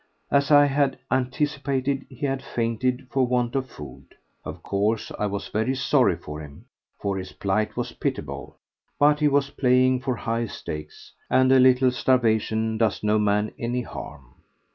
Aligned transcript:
As 0.31 0.49
I 0.49 0.65
had 0.65 0.97
anticipated, 1.11 2.07
he 2.09 2.25
had 2.25 2.41
fainted 2.41 3.07
for 3.11 3.27
want 3.27 3.53
of 3.55 3.69
food. 3.69 4.15
Of 4.43 4.63
course, 4.63 5.11
I 5.19 5.27
was 5.27 5.49
very 5.49 5.75
sorry 5.75 6.15
for 6.15 6.41
him, 6.41 6.65
for 6.99 7.19
his 7.19 7.33
plight 7.33 7.77
was 7.77 7.91
pitiable, 7.91 8.57
but 8.97 9.19
he 9.19 9.27
was 9.27 9.51
playing 9.51 9.99
for 10.01 10.15
high 10.15 10.47
stakes, 10.47 11.13
and 11.29 11.51
a 11.51 11.59
little 11.59 11.91
starvation 11.91 12.79
does 12.79 13.03
no 13.03 13.19
man 13.19 13.51
any 13.59 13.83
harm. 13.83 14.33